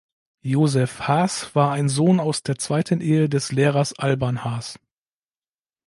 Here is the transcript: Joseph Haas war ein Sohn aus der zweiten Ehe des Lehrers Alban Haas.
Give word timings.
Joseph 0.41 1.07
Haas 1.07 1.53
war 1.55 1.73
ein 1.73 1.87
Sohn 1.87 2.19
aus 2.19 2.41
der 2.41 2.57
zweiten 2.57 3.01
Ehe 3.01 3.29
des 3.29 3.51
Lehrers 3.51 3.93
Alban 3.99 4.43
Haas. 4.43 4.79